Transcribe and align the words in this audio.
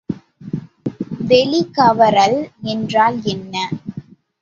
வெளிக்கவரல் 1.27 2.39
என்றால் 2.67 3.19
என்ன? 3.25 3.55